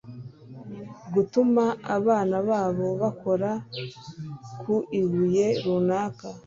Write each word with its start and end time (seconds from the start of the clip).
Gutuma 1.13 1.63
abana 1.97 2.35
babo 2.49 2.87
bakora 3.01 3.51
ku 4.61 4.75
ibuye 5.01 5.47
runaka; 5.63 6.27